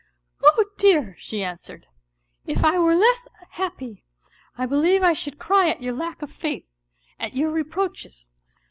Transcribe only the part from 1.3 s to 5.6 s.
answered;" if I were less happy, I believe I should